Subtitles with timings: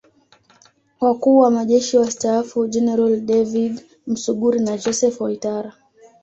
[1.01, 5.73] Wakuu wa Majeshi Wastaafu Jeneral David Msuguri na Joseph Waitara